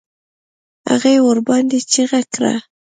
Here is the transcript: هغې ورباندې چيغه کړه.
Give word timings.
هغې 0.89 1.13
ورباندې 1.27 1.79
چيغه 1.91 2.21
کړه. 2.33 2.53